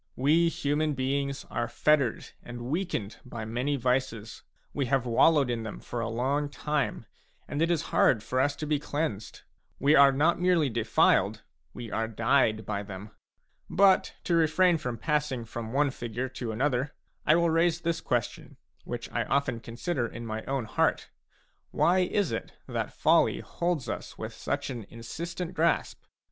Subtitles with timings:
[0.15, 4.41] We human beings are fettered and weakened by many vices;
[4.73, 7.05] we have wallowed in them for a long time,
[7.47, 9.43] and it is hard for us to be cleansed.
[9.77, 11.43] We are not merely defiled;
[11.75, 13.11] we are dyed by them.
[13.69, 16.95] But, to refrain from passing from one figure & to another,
[17.27, 21.11] I will raise this question, which I often consider in my own heart:
[21.69, 26.01] why is it that folly holds us with such an insistent grasp